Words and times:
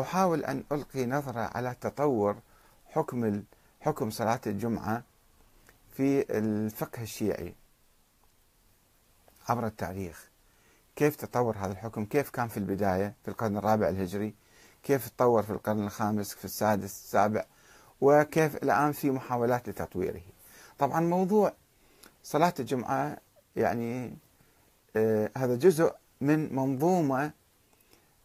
أحاول 0.00 0.44
أن 0.44 0.64
ألقي 0.72 1.06
نظرة 1.06 1.40
على 1.40 1.74
تطور 1.80 2.36
حكم 2.86 3.42
حكم 3.80 4.10
صلاة 4.10 4.40
الجمعة 4.46 5.02
في 5.96 6.38
الفقه 6.38 7.02
الشيعي 7.02 7.54
عبر 9.48 9.66
التاريخ. 9.66 10.28
كيف 10.96 11.16
تطور 11.16 11.56
هذا 11.56 11.72
الحكم؟ 11.72 12.04
كيف 12.04 12.30
كان 12.30 12.48
في 12.48 12.56
البداية 12.56 13.14
في 13.22 13.28
القرن 13.30 13.56
الرابع 13.56 13.88
الهجري؟ 13.88 14.34
كيف 14.82 15.08
تطور 15.08 15.42
في 15.42 15.50
القرن 15.50 15.84
الخامس 15.84 16.34
في 16.34 16.44
السادس 16.44 16.84
السابع؟ 16.84 17.44
وكيف 18.00 18.56
الآن 18.56 18.92
في 18.92 19.10
محاولات 19.10 19.68
لتطويره؟ 19.68 20.22
طبعا 20.78 21.00
موضوع 21.00 21.52
صلاة 22.22 22.54
الجمعة 22.60 23.16
يعني 23.56 24.16
آه 24.96 25.30
هذا 25.36 25.54
جزء 25.56 25.94
من 26.20 26.54
منظومة 26.54 27.32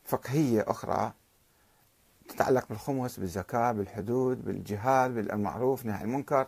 فقهية 0.05 0.65
أخرى 0.67 1.13
تتعلق 2.29 2.65
بالخمس 2.69 3.19
بالزكاة 3.19 3.71
بالحدود 3.71 4.45
بالجهاد 4.45 5.15
بالمعروف 5.15 5.85
نهي 5.85 6.03
المنكر 6.03 6.47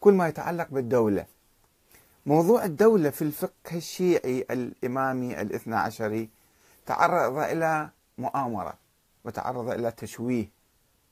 كل 0.00 0.14
ما 0.14 0.28
يتعلق 0.28 0.66
بالدولة. 0.70 1.26
موضوع 2.26 2.64
الدولة 2.64 3.10
في 3.10 3.22
الفقه 3.22 3.76
الشيعي 3.76 4.46
الإمامي 4.50 5.40
الاثنى 5.40 5.76
عشري 5.76 6.28
تعرض 6.86 7.38
إلى 7.38 7.88
مؤامرة 8.18 8.74
وتعرض 9.24 9.70
إلى 9.70 9.90
تشويه 9.90 10.48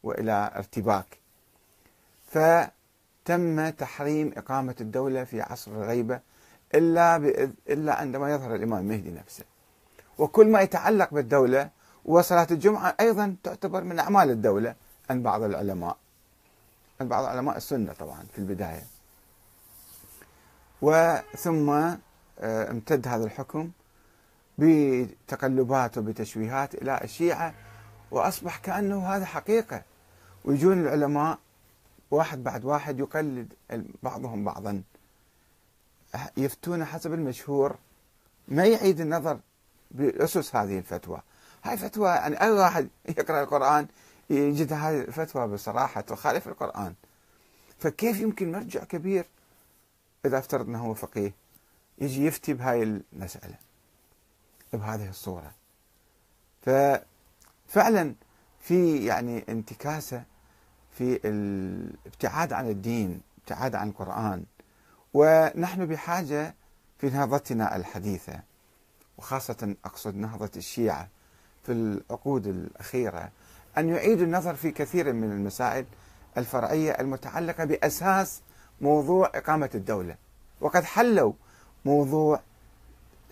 وإلى 0.03 0.51
ارتباك. 0.57 1.19
فتم 2.27 3.69
تحريم 3.69 4.33
إقامة 4.37 4.75
الدولة 4.81 5.25
في 5.25 5.41
عصر 5.41 5.71
الغيبة 5.71 6.21
إلا 6.75 7.17
إلا 7.69 7.95
عندما 7.95 8.33
يظهر 8.33 8.55
الإمام 8.55 8.81
المهدي 8.81 9.11
نفسه. 9.11 9.45
وكل 10.19 10.47
ما 10.47 10.61
يتعلق 10.61 11.15
بالدولة 11.15 11.71
وصلاة 12.09 12.47
الجمعة 12.51 12.95
أيضا 13.01 13.37
تعتبر 13.43 13.85
من 13.85 13.99
أعمال 13.99 14.31
الدولة. 14.31 14.75
عند 15.11 15.23
بعض 15.23 15.43
العلماء 15.43 15.97
عند 17.01 17.11
بعض 17.11 17.25
علماء 17.25 17.57
السنة 17.57 17.93
طبعا 17.93 18.25
في 18.33 18.39
البداية. 18.39 18.83
وثم 20.83 21.71
آه، 21.71 22.71
امتد 22.71 23.09
هذا 23.09 23.25
الحكم 23.25 23.71
بتقلبات 24.59 25.99
وبتشويهات 25.99 26.75
إلى 26.75 27.01
الشيعة 27.05 27.55
وأصبح 28.11 28.59
كأنه 28.59 29.07
هذا 29.07 29.25
حقيقة. 29.25 29.83
ويجون 30.45 30.81
العلماء 30.81 31.39
واحد 32.11 32.45
بعد 32.45 32.65
واحد 32.65 32.99
يقلد 32.99 33.53
بعضهم 34.03 34.45
بعضا. 34.45 34.83
يفتون 36.37 36.85
حسب 36.85 37.13
المشهور. 37.13 37.77
ما 38.49 38.67
يعيد 38.67 39.01
النظر 39.01 39.41
بأسس 39.91 40.57
هذه 40.57 40.79
الفتوى. 40.79 41.21
هاي 41.65 41.77
فتوى 41.77 42.09
يعني 42.09 42.41
أي 42.41 42.51
واحد 42.51 42.89
يقرأ 43.09 43.43
القرآن 43.43 43.87
يجد 44.31 44.73
هذه 44.73 45.01
الفتوى 45.01 45.49
بصراحة 45.49 46.01
تخالف 46.01 46.49
القرآن. 46.49 46.95
فكيف 47.79 48.21
يمكن 48.21 48.53
مرجع 48.53 48.85
كبير 48.85 49.27
إذا 50.25 50.39
افترضنا 50.39 50.79
هو 50.79 50.95
فقيه 50.95 51.35
يجي 51.99 52.27
يفتي 52.27 52.53
بهاي 52.55 52.83
المسألة 52.83 53.55
بهذه 54.73 55.09
الصورة؟ 55.09 55.53
ففعلا 56.63 58.15
في 58.61 59.05
يعني 59.05 59.45
انتكاسة 59.49 60.23
في 60.93 61.21
الابتعاد 61.25 62.53
عن 62.53 62.69
الدين 62.69 63.21
ابتعاد 63.39 63.75
عن 63.75 63.89
القرآن. 63.89 64.45
ونحن 65.15 65.87
بحاجة 65.87 66.55
في 66.99 67.11
نهضتنا 67.11 67.77
الحديثة 67.77 68.41
وخاصة 69.19 69.75
أقصد 69.85 70.15
نهضة 70.15 70.51
الشيعة 70.57 71.09
في 71.69 71.75
العقود 71.75 72.47
الأخيرة 72.47 73.31
أن 73.79 73.89
يعيدوا 73.89 74.25
النظر 74.27 74.55
في 74.55 74.71
كثير 74.71 75.13
من 75.13 75.33
المسائل 75.33 75.85
الفرعية 76.37 76.91
المتعلقة 76.91 77.65
بأساس 77.65 78.41
موضوع 78.81 79.31
إقامة 79.35 79.71
الدولة. 79.75 80.17
وقد 80.61 80.85
حلوا 80.85 81.33
موضوع 81.85 82.41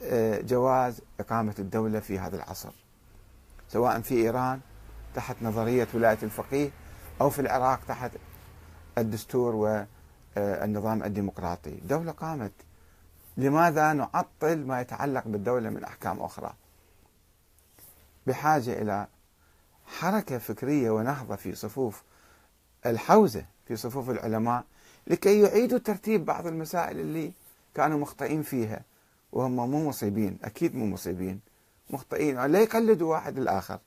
آه، 0.05 0.41
جواز 0.41 1.01
إقامة 1.21 1.55
الدولة 1.59 2.01
في 2.01 2.19
هذا 2.19 2.37
العصر 2.37 2.71
سواء 3.69 4.01
في 4.01 4.15
إيران 4.15 4.61
تحت 5.15 5.37
نظرية 5.43 5.89
ولاية 5.95 6.19
الفقيه 6.23 6.71
أو 7.21 7.31
في 7.31 7.39
العراق 7.39 7.81
تحت 7.89 8.11
الدستور 8.99 9.55
والنظام 9.55 11.03
الديمقراطي. 11.03 11.71
دولة 11.71 12.13
قامت. 12.13 12.53
لماذا 13.37 13.93
نعطل 13.93 14.67
ما 14.67 14.81
يتعلق 14.81 15.23
بالدولة 15.27 15.71
من 15.71 15.85
أحكام 15.85 16.21
أخرى؟ 16.21 16.55
بحاجة 18.27 18.83
إلى 18.83 19.07
حركة 19.87 20.39
فكرية 20.39 20.91
ونهضة 20.91 21.37
في 21.37 21.55
صفوف 21.55 22.03
الحوزة 22.87 23.45
في 23.69 23.77
صفوف 23.77 24.11
العلماء 24.11 24.65
لكي 25.07 25.41
يعيدوا 25.41 25.79
ترتيب 25.79 26.25
بعض 26.25 26.47
المسائل 26.47 27.01
اللي 27.01 27.33
كانوا 27.75 27.99
مخطئين 27.99 28.43
فيها 28.43 28.81
وهم 29.33 29.71
مو 29.71 29.89
مصيبين 29.89 30.39
أكيد 30.45 30.75
مو 30.77 30.87
مصيبين 30.87 31.41
مخطئين 31.91 32.47
لا 32.47 32.61
يقلدوا 32.61 33.11
واحد 33.13 33.39
الآخر. 33.39 33.79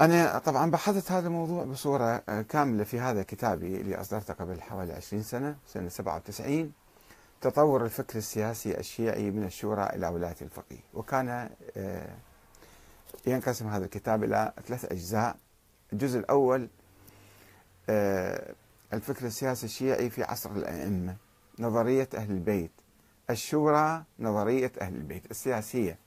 أنا 0.00 0.38
طبعا 0.38 0.70
بحثت 0.70 1.12
هذا 1.12 1.26
الموضوع 1.26 1.64
بصورة 1.64 2.16
كاملة 2.48 2.84
في 2.84 3.00
هذا 3.00 3.22
كتابي 3.22 3.80
اللي 3.80 4.00
أصدرته 4.00 4.34
قبل 4.34 4.62
حوالي 4.62 4.92
20 4.92 5.22
سنة 5.22 5.56
سنة 5.66 5.88
97 5.88 6.72
تطور 7.40 7.84
الفكر 7.84 8.18
السياسي 8.18 8.78
الشيعي 8.78 9.30
من 9.30 9.44
الشورى 9.44 9.86
إلى 9.94 10.08
ولاية 10.08 10.36
الفقيه. 10.42 10.80
وكان 10.94 11.50
آه، 11.76 12.08
ينقسم 13.26 13.68
هذا 13.68 13.84
الكتاب 13.84 14.24
إلى 14.24 14.52
ثلاث 14.66 14.84
أجزاء. 14.92 15.36
الجزء 15.92 16.18
الأول 16.18 16.68
آه، 17.90 18.54
الفكر 18.92 19.26
السياسي 19.26 19.66
الشيعي 19.66 20.10
في 20.10 20.22
عصر 20.22 20.50
الأئمة 20.50 21.16
نظرية 21.58 22.08
أهل 22.14 22.30
البيت. 22.30 22.70
الشورى 23.30 24.04
نظرية 24.18 24.72
أهل 24.80 24.94
البيت 24.94 25.30
السياسية. 25.30 25.98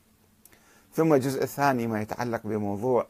ثم 0.94 1.14
الجزء 1.14 1.44
الثاني 1.44 1.88
ما 1.88 2.02
يتعلق 2.02 2.42
بموضوع 2.48 3.08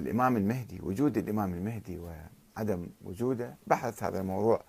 الإمام 0.00 0.36
المهدي 0.36 0.80
وجود 0.82 1.18
الإمام 1.18 1.54
المهدي 1.54 1.98
وعدم 1.98 2.86
وجوده. 3.04 3.56
بحث 3.66 4.02
هذا 4.02 4.20
الموضوع 4.20 4.62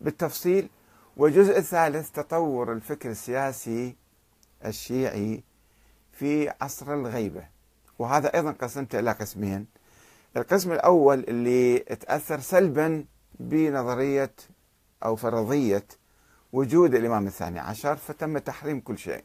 بالتفصيل. 0.00 0.68
والجزء 1.16 1.58
الثالث 1.58 2.10
تطور 2.10 2.72
الفكر 2.72 3.10
السياسي 3.10 3.96
الشيعي 4.64 5.44
في 6.22 6.52
عصر 6.60 6.94
الغيبة. 6.94 7.46
وهذا 7.98 8.34
أيضا 8.34 8.52
قسمته 8.52 8.98
إلى 8.98 9.12
قسمين. 9.12 9.66
القسم 10.36 10.72
الأول 10.72 11.18
اللي 11.18 11.78
تأثر 11.78 12.40
سلبا 12.40 13.04
بنظرية 13.40 14.34
أو 15.04 15.16
فرضية 15.16 15.84
وجود 16.52 16.94
الإمام 16.94 17.26
الثاني 17.26 17.58
عشر 17.58 17.96
فتم 17.96 18.38
تحريم 18.38 18.80
كل 18.80 18.98
شيء 18.98 19.24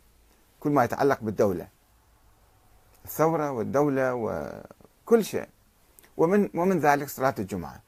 كل 0.59 0.69
ما 0.69 0.83
يتعلق 0.83 1.19
بالدولة. 1.21 1.67
الثورة 3.05 3.51
والدولة 3.51 4.13
وكل 4.13 5.25
شيء. 5.25 5.47
ومن 6.17 6.49
ومن 6.53 6.79
ذلك 6.79 7.09
صلاة 7.09 7.35
الجمعة. 7.39 7.81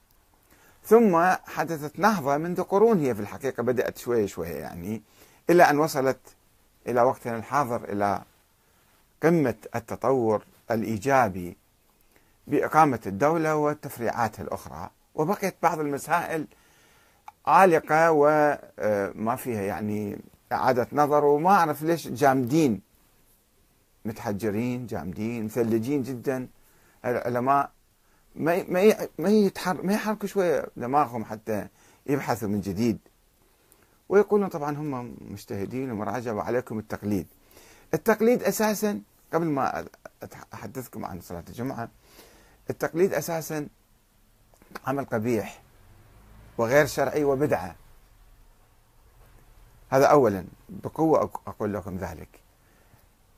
ثم 0.84 1.26
حدثت 1.46 2.00
نهضة 2.00 2.38
منذ 2.38 2.64
قرون 2.64 3.00
هي 3.00 3.16
في 3.16 3.22
الحقيقة 3.22 3.64
بدأت 3.64 3.98
شوية 3.98 4.26
شوية 4.26 4.56
يعني 4.56 5.04
إلى 5.50 5.64
أن 5.64 5.80
وصلت 5.80 6.20
إلى 6.88 7.02
وقتنا 7.02 7.36
الحاضر 7.36 7.84
إلى 7.84 8.22
قمة 9.24 9.56
التطور 9.76 10.44
الإيجابي 10.72 11.58
بإقامة 12.48 13.00
الدولة 13.06 13.56
وتفريعاتها 13.56 14.44
الأخرى. 14.44 14.90
وبقيت 15.16 15.56
بعض 15.64 15.80
المسائل 15.80 16.48
عالقة 17.46 18.12
وما 18.12 19.36
فيها 19.36 19.62
يعني 19.62 20.20
إعادة 20.52 20.88
نظر 20.92 21.26
وما 21.26 21.50
أعرف 21.50 21.84
ليش 21.84 22.08
جامدين. 22.08 22.82
متحجرين 24.06 24.88
جامدين 24.88 25.46
مثلجين 25.46 26.04
جدا. 26.04 26.48
العلماء 27.06 27.72
ما 28.36 28.64
ما 28.64 29.08
ما 29.20 29.30
يتحر 29.30 29.82
ما 29.82 29.94
يحركوا 29.94 30.28
شوية 30.28 30.66
دماغهم 30.78 31.26
حتى 31.26 31.68
يبحثوا 32.08 32.50
من 32.50 32.62
جديد. 32.62 32.98
ويقولون 34.10 34.48
طبعا 34.48 34.78
هم 34.78 35.16
مجتهدين 35.32 35.92
ومراجعه 35.92 36.34
وعليكم 36.34 36.80
التقليد. 36.80 37.28
التقليد 37.94 38.44
أساسا 38.44 39.02
قبل 39.34 39.46
ما 39.46 39.86
احدثكم 40.54 41.06
عن 41.06 41.22
صلاة 41.22 41.44
الجمعة 41.50 41.90
التقليد 42.70 43.14
أساسا 43.14 43.68
عمل 44.88 45.06
قبيح 45.06 45.62
وغير 46.58 46.86
شرعي 46.86 47.24
وبدعة. 47.24 47.76
هذا 49.90 50.06
اولا 50.06 50.46
بقوة 50.70 51.20
أقول 51.48 51.74
لكم 51.74 51.98
ذلك. 51.98 52.40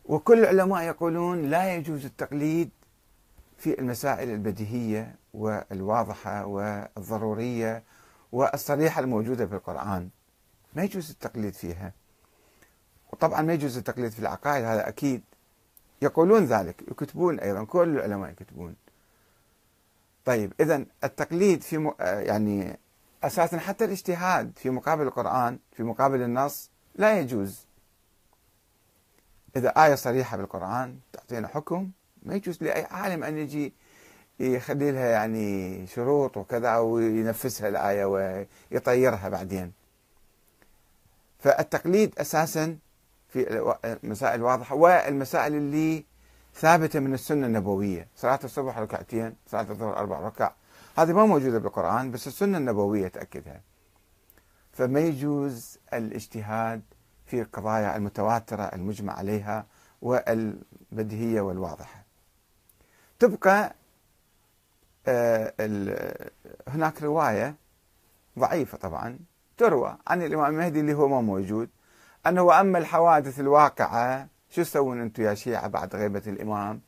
وكل 0.05 0.39
العلماء 0.39 0.83
يقولون 0.83 1.41
لا 1.41 1.75
يجوز 1.75 2.05
التقليد 2.05 2.69
في 3.57 3.79
المسائل 3.79 4.29
البديهية 4.29 5.15
والواضحة 5.33 6.45
والضرورية 6.45 7.83
والصريحة 8.31 9.01
الموجودة 9.01 9.45
في 9.45 9.55
القرآن. 9.55 10.09
ما 10.73 10.83
يجوز 10.83 11.09
التقليد 11.09 11.53
فيها. 11.53 11.93
وطبعا 13.13 13.41
ما 13.41 13.53
يجوز 13.53 13.77
التقليد 13.77 14.11
في 14.11 14.19
العقائد 14.19 14.65
هذا 14.65 14.87
أكيد. 14.89 15.21
يقولون 16.01 16.45
ذلك 16.45 16.81
يكتبون 16.91 17.39
أيضا 17.39 17.63
كل 17.63 17.89
العلماء 17.89 18.31
يكتبون 18.31 18.75
طيب 20.25 20.53
إذا 20.59 20.85
التقليد 21.03 21.61
في. 21.63 21.91
يعني 21.99 22.79
أساسا 23.23 23.57
حتى 23.57 23.85
الاجتهاد 23.85 24.51
في 24.55 24.69
مقابل 24.69 25.03
القرآن 25.07 25.59
في 25.71 25.83
مقابل 25.83 26.21
النص 26.21 26.69
لا 26.95 27.19
يجوز 27.19 27.65
إذا 29.55 29.69
آية 29.69 29.95
صريحة 29.95 30.37
بالقرآن 30.37 30.99
تعطينا 31.13 31.47
حكم 31.47 31.91
ما 32.23 32.35
يجوز 32.35 32.63
لأي 32.63 32.83
عالم 32.83 33.23
أن 33.23 33.37
يجي 33.37 33.73
يخلي 34.39 34.91
لها 34.91 35.09
يعني 35.09 35.87
شروط 35.87 36.37
وكذا 36.37 36.77
وينفذها 36.77 37.67
الآية 37.67 38.05
ويطيرها 38.05 39.29
بعدين 39.29 39.71
فالتقليد 41.39 42.19
أساسا 42.19 42.77
في 43.31 43.69
المسائل 44.03 44.35
الواضحة 44.39 44.75
والمسائل 44.75 45.53
اللي 45.53 46.05
ثابتة 46.55 46.99
من 46.99 47.13
السنة 47.13 47.47
النبوية. 47.47 48.07
صلاة 48.15 48.39
الصبح 48.43 48.77
ركعتين 48.77 49.35
صلاة 49.47 49.61
الظهر 49.69 49.97
أربع 49.97 50.19
ركع. 50.19 50.51
هذه 50.97 51.13
ما 51.13 51.25
موجودة 51.25 51.59
بالقرآن 51.59 52.11
بس 52.11 52.27
السنة 52.27 52.57
النبوية 52.57 53.07
تأكدها. 53.07 53.61
فما 54.73 54.99
يجوز 54.99 55.79
الاجتهاد 55.93 56.81
في 57.25 57.41
القضايا 57.41 57.95
المتواترة 57.97 58.63
المجمع 58.63 59.13
عليها 59.13 59.65
والبديهية 60.01 61.41
والواضحة. 61.41 62.03
تبقى 63.19 63.75
آه، 65.07 65.53
هناك 66.67 67.03
رواية 67.03 67.55
ضعيفة 68.39 68.77
طبعا 68.77 69.19
تروى 69.57 69.97
عن 70.07 70.21
الإمام 70.23 70.53
المهدي 70.53 70.79
اللي 70.79 70.93
هو 70.93 71.07
ما 71.07 71.21
موجود. 71.21 71.69
أنه 72.27 72.59
أما 72.61 72.77
الحوادث 72.77 73.39
الواقعة 73.39 74.27
شو 74.49 74.63
تسوون 74.63 75.01
أنتم 75.01 75.23
يا 75.23 75.33
شيعة 75.33 75.67
بعد 75.67 75.95
غيبة 75.95 76.21
الإمام؟ 76.27 76.81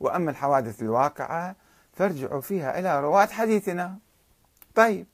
وأما 0.00 0.30
الحوادث 0.30 0.82
الواقعة 0.82 1.56
فارجعوا 1.92 2.40
فيها 2.40 2.78
إلى 2.78 3.00
رواة 3.00 3.26
حديثنا. 3.26 3.98
طيب. 4.74 5.06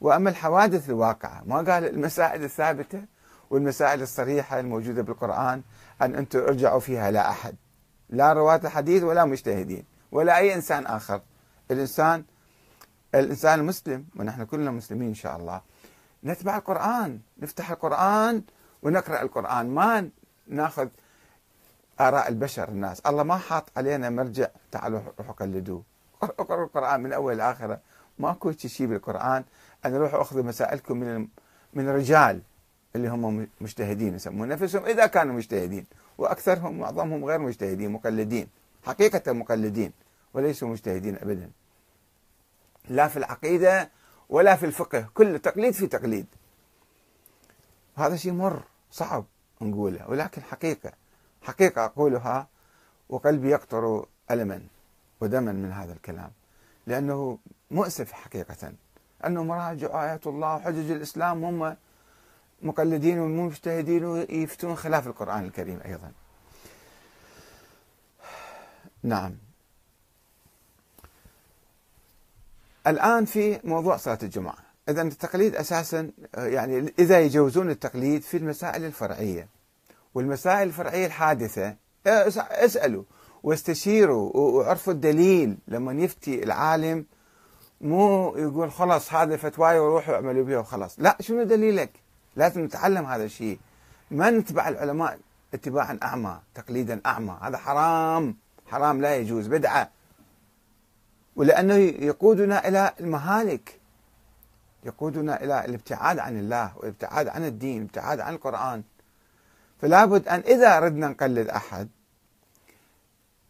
وأما 0.00 0.30
الحوادث 0.30 0.90
الواقعة 0.90 1.42
ما 1.46 1.56
قال 1.56 1.84
المسائل 1.84 2.44
الثابتة 2.44 3.04
والمسائل 3.50 4.02
الصريحة 4.02 4.60
الموجودة 4.60 5.02
بالقرآن 5.02 5.62
أن 6.02 6.14
أنتم 6.14 6.38
ارجعوا 6.38 6.80
فيها 6.80 7.10
لا 7.10 7.30
أحد. 7.30 7.56
لا 8.10 8.32
رواة 8.32 8.60
الحديث 8.64 9.02
ولا 9.02 9.24
مجتهدين 9.24 9.84
ولا 10.12 10.38
أي 10.38 10.54
إنسان 10.54 10.86
آخر. 10.86 11.20
الإنسان 11.70 12.24
الإنسان 13.14 13.60
المسلم 13.60 14.04
ونحن 14.16 14.44
كلنا 14.44 14.70
مسلمين 14.70 15.08
إن 15.08 15.14
شاء 15.14 15.36
الله. 15.36 15.60
نتبع 16.24 16.56
القرآن 16.56 17.20
نفتح 17.38 17.70
القرآن 17.70 18.42
ونقرأ 18.82 19.22
القرآن 19.22 19.70
ما 19.70 20.08
ناخذ 20.46 20.88
آراء 22.00 22.28
البشر 22.28 22.68
الناس. 22.68 23.00
الله 23.00 23.22
ما 23.22 23.36
حاط 23.36 23.70
علينا 23.76 24.10
مرجع 24.10 24.48
تعالوا 24.70 25.00
روحوا 25.18 25.34
قلدوه. 25.34 25.82
اقرأوا 26.22 26.64
القرآن 26.64 27.00
من 27.00 27.12
أول 27.12 27.36
لآخرة. 27.36 27.80
ماكو 28.18 28.52
شيء 28.52 28.86
بالقرآن. 28.86 29.44
أنا 29.84 29.98
روحوا 29.98 30.22
أخذوا 30.22 30.42
مسائلكم 30.42 30.96
من 30.96 31.28
من 31.74 31.88
الرجال 31.88 32.42
اللي 32.96 33.08
هم 33.08 33.48
مجتهدين 33.60 34.14
يسمون 34.14 34.48
نفسهم 34.48 34.84
إذا 34.84 35.06
كانوا 35.06 35.34
مجتهدين. 35.34 35.86
وأكثرهم 36.18 36.78
معظمهم 36.78 37.24
غير 37.24 37.38
مجتهدين 37.38 37.90
مقلدين. 37.90 38.48
حقيقة 38.86 39.32
مقلدين 39.32 39.92
وليسوا 40.34 40.68
مجتهدين 40.68 41.16
أبدا. 41.16 41.50
لا 42.88 43.08
في 43.08 43.16
العقيدة 43.16 43.90
ولا 44.32 44.56
في 44.56 44.66
الفقه 44.66 45.08
كل 45.14 45.38
تقليد 45.38 45.72
في 45.72 45.86
تقليد. 45.86 46.26
هذا 47.96 48.16
شيء 48.16 48.32
مر 48.32 48.62
صعب 48.90 49.24
نقوله 49.60 50.10
ولكن 50.10 50.42
حقيقة 50.42 50.92
حقيقة 51.42 51.84
أقولها 51.84 52.48
وقلبي 53.08 53.50
يقطر 53.50 54.06
ألما 54.30 54.62
ودما 55.20 55.52
من 55.52 55.72
هذا 55.72 55.92
الكلام. 55.92 56.30
لأنه 56.86 57.38
مؤسف 57.70 58.12
حقيقة 58.12 58.72
أنه 59.26 59.44
مراجع 59.44 60.04
آيات 60.04 60.26
الله 60.26 60.56
وحجج 60.56 60.90
الإسلام 60.90 61.44
هم 61.44 61.76
مقلدين 62.62 63.18
ومجتهدين 63.18 64.04
ويفتون 64.04 64.76
خلاف 64.76 65.06
القرآن 65.06 65.44
الكريم 65.44 65.80
أيضا. 65.84 66.12
نعم. 69.02 69.36
الآن 72.86 73.24
في 73.24 73.60
موضوع 73.64 73.96
صلاة 73.96 74.18
الجمعة. 74.22 74.56
إذا 74.88 75.02
التقليد 75.02 75.56
أساسا 75.56 76.10
يعني 76.36 76.92
إذا 76.98 77.20
يجوزون 77.20 77.70
التقليد 77.70 78.22
في 78.22 78.36
المسائل 78.36 78.84
الفرعية. 78.84 79.48
والمسائل 80.14 80.68
الفرعية 80.68 81.06
الحادثة 81.06 81.76
اسألوا 82.06 83.02
واستشيروا 83.42 84.36
وعرفوا 84.36 84.92
الدليل 84.92 85.58
لما 85.68 85.92
يفتي 85.92 86.42
العالم. 86.42 87.06
مو 87.80 88.36
يقول 88.36 88.72
خلاص 88.72 89.12
هذا 89.12 89.36
فتواي 89.36 89.78
وروحوا 89.78 90.14
اعملوا 90.14 90.44
بها 90.44 90.58
وخلاص. 90.58 90.94
لا 90.98 91.16
شنو 91.20 91.42
دليلك؟ 91.42 91.90
لازم 92.36 92.64
نتعلم 92.64 93.06
هذا 93.06 93.24
الشيء. 93.24 93.58
ما 94.10 94.30
نتبع 94.30 94.68
العلماء 94.68 95.18
اتباعا 95.54 95.98
أعمى 96.02 96.40
تقليدا 96.54 97.00
أعمى. 97.06 97.38
هذا 97.42 97.56
حرام 97.56 98.36
حرام 98.66 99.00
لا 99.00 99.16
يجوز. 99.16 99.46
بدعة. 99.46 99.90
ولأنه 101.36 101.74
يقودنا 102.04 102.68
إلى 102.68 102.94
المهالك. 103.00 103.80
يقودنا 104.84 105.44
إلى 105.44 105.64
الابتعاد 105.64 106.18
عن 106.18 106.38
الله 106.38 106.72
والابتعاد 106.76 107.28
عن 107.28 107.44
الدين 107.44 107.78
الابتعاد 107.78 108.20
عن 108.20 108.34
القرآن. 108.34 108.82
فلا 109.80 110.04
بد 110.04 110.28
أن 110.28 110.40
إذا 110.40 110.76
أردنا 110.76 111.08
نقلد 111.08 111.48
أحد 111.48 111.88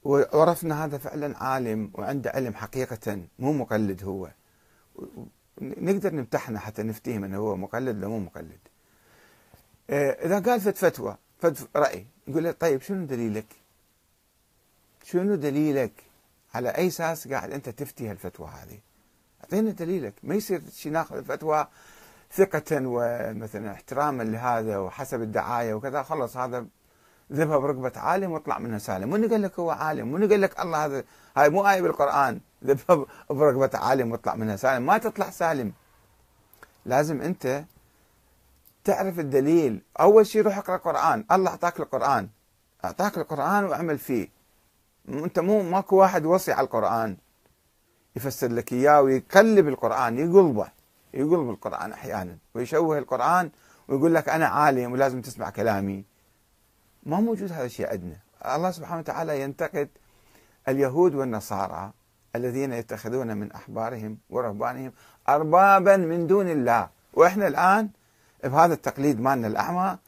وعرفنا 0.04 0.84
هذا 0.84 0.98
فعلا 0.98 1.38
عالم 1.38 1.90
وعنده 1.94 2.30
علم 2.30 2.54
حقيقة 2.54 3.22
مو 3.38 3.52
مقلد 3.52 4.04
هو. 4.04 4.28
نقدر 5.60 6.14
نمتحنه 6.14 6.58
حتى 6.58 6.82
نفتيه 6.82 7.18
من 7.18 7.34
هو 7.34 7.56
مقلد 7.56 7.96
ولا 7.96 8.08
مو 8.08 8.18
مقلد. 8.18 8.58
إذا 9.90 10.38
قال 10.38 10.60
فت 10.60 10.76
فتوى 10.76 11.16
فت 11.38 11.68
رأي 11.76 12.06
نقول 12.28 12.44
له 12.44 12.52
طيب 12.52 12.82
شنو 12.82 13.06
دليلك؟ 13.06 13.46
شنو 15.04 15.34
دليلك؟ 15.34 15.92
على 16.54 16.68
أي 16.68 16.86
أساس 16.86 17.28
قاعد 17.28 17.50
أنت 17.50 17.68
تفتي 17.68 18.10
هالفتوى 18.10 18.48
هذه؟ 18.48 18.78
أعطينا 19.44 19.70
دليلك. 19.70 20.14
ما 20.22 20.34
يصير 20.34 20.62
ناخذ 20.86 21.16
الفتوى 21.16 21.66
ثقة 22.32 22.80
ومثلا 22.84 23.72
احتراما 23.72 24.22
لهذا 24.22 24.78
وحسب 24.78 25.22
الدعاية 25.22 25.74
وكذا 25.74 26.02
خلص 26.02 26.36
هذا 26.36 26.66
ذبها 27.32 27.58
برقبة 27.58 27.92
عالم 27.96 28.32
واطلع 28.32 28.58
منها 28.58 28.78
سالم. 28.78 29.10
من 29.10 29.28
قال 29.28 29.42
لك 29.42 29.58
هو 29.58 29.70
عالم؟ 29.70 30.12
من 30.12 30.28
قال 30.30 30.40
لك 30.40 30.60
الله 30.60 30.84
هذا 30.84 31.04
هاي 31.36 31.50
مو 31.50 31.68
آية 31.68 31.82
بالقرآن. 31.82 32.40
ذبها 32.64 33.06
برقبة 33.30 33.78
عالم 33.78 34.12
واطلع 34.12 34.34
منها 34.34 34.56
سالم. 34.56 34.86
ما 34.86 34.98
تطلع 34.98 35.30
سالم. 35.30 35.72
لازم 36.86 37.20
أنت 37.20 37.64
تعرف 38.84 39.18
الدليل. 39.18 39.82
أول 40.00 40.26
شيء 40.26 40.42
روح 40.42 40.58
اقرأ 40.58 40.76
القرآن 40.76 41.24
الله 41.32 41.50
أعطاك 41.50 41.80
القرآن. 41.80 42.28
أعطاك 42.84 43.18
القرآن 43.18 43.64
وأعمل 43.64 43.98
فيه. 43.98 44.41
أنت 45.08 45.38
مو 45.38 45.62
ماكو 45.62 45.96
واحد 45.96 46.26
وصي 46.26 46.52
على 46.52 46.64
القرآن 46.64 47.16
يفسر 48.16 48.48
لك 48.48 48.72
إياه 48.72 49.02
ويقلب 49.02 49.68
القرآن 49.68 50.18
يقلبه 50.18 50.68
يقلب 51.14 51.50
القرآن 51.50 51.92
أحيانا 51.92 52.36
ويشوه 52.54 52.98
القرآن 52.98 53.50
ويقول 53.88 54.14
لك 54.14 54.28
أنا 54.28 54.46
عالم 54.46 54.92
ولازم 54.92 55.20
تسمع 55.20 55.50
كلامي. 55.50 56.04
ما 57.02 57.20
موجود 57.20 57.52
هذا 57.52 57.64
الشيء 57.64 57.90
عندنا. 57.90 58.16
الله 58.46 58.70
سبحانه 58.70 59.00
وتعالى 59.00 59.42
ينتقد 59.42 59.88
اليهود 60.68 61.14
والنصارى 61.14 61.92
الذين 62.36 62.72
يتخذون 62.72 63.36
من 63.36 63.52
أحبارهم 63.52 64.18
ورهبانهم 64.30 64.92
أربابا 65.28 65.96
من 65.96 66.26
دون 66.26 66.48
الله. 66.48 66.88
وإحنا 67.14 67.46
الآن 67.46 67.88
بهذا 68.44 68.74
التقليد 68.74 69.20
مالنا 69.20 69.46
الأعمى 69.46 69.98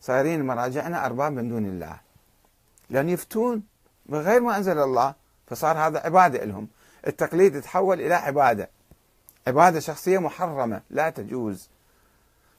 صايرين 0.00 0.46
مراجعنا 0.46 1.06
أرباب 1.06 1.32
من 1.32 1.48
دون 1.48 1.66
الله. 1.66 2.00
لأن 2.90 3.08
يفتون 3.08 3.62
بغير 4.12 4.40
ما 4.40 4.56
أنزل 4.56 4.78
الله 4.78 5.14
فصار 5.46 5.78
هذا 5.78 5.98
عبادة 5.98 6.44
لهم. 6.44 6.68
التقليد 7.06 7.62
تحول 7.62 8.00
إلى 8.00 8.14
عبادة. 8.14 8.68
عبادة 9.46 9.80
شخصية 9.80 10.18
محرمة 10.18 10.82
لا 10.90 11.10
تجوز. 11.10 11.68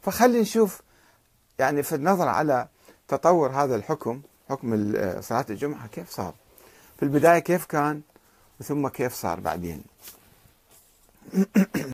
فخلي 0.01 0.41
نشوف 0.41 0.81
يعني 1.59 1.83
في 1.83 1.95
النظر 1.95 2.27
على 2.27 2.67
تطور 3.07 3.51
هذا 3.51 3.75
الحكم 3.75 4.21
حكم 4.49 4.93
صلاة 5.21 5.45
الجمعة 5.49 5.87
كيف 5.87 6.09
صار. 6.09 6.33
في 6.97 7.03
البداية 7.03 7.39
كيف 7.39 7.65
كان 7.65 8.01
ثم 8.63 8.87
كيف 8.87 9.13
صار 9.13 9.39
بعدين. 9.39 9.83